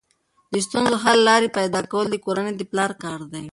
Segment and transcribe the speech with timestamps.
[0.51, 3.45] د ستونزو حل لارې پیدا کول د کورنۍ د پلار کار دی.